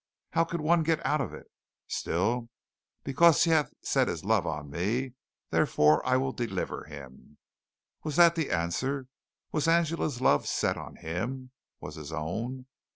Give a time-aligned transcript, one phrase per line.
[0.31, 1.45] How could one get out of it?
[1.87, 2.49] Still
[3.03, 5.13] "Because he hath set his love on me
[5.51, 7.37] therefore will I deliver him."
[8.01, 9.05] Was that the answer?
[9.51, 11.51] Was Angela's love set on him?
[11.81, 12.65] Was his own?